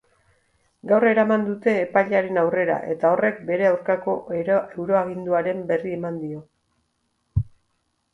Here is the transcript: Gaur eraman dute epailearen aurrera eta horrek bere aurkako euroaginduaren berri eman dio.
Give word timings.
Gaur 0.91 1.03
eraman 1.07 1.43
dute 1.49 1.73
epailearen 1.81 2.39
aurrera 2.43 2.77
eta 2.93 3.11
horrek 3.15 3.37
bere 3.49 3.67
aurkako 3.73 4.15
euroaginduaren 4.39 5.61
berri 5.73 5.93
eman 5.99 6.17
dio. 6.23 6.41